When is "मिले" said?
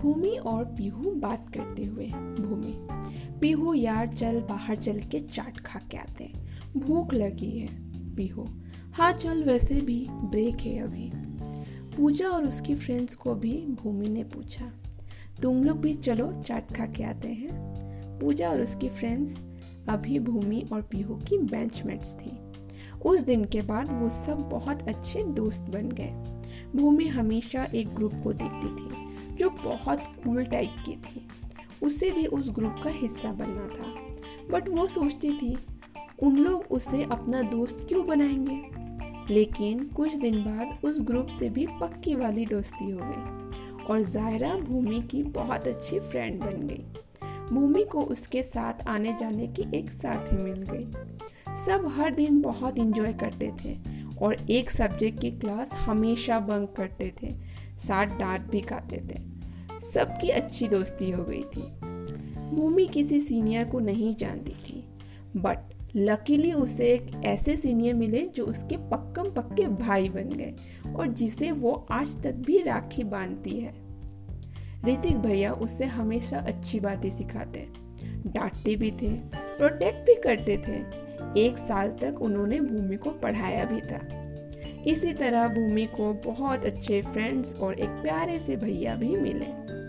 67.94-68.20, 89.16-89.79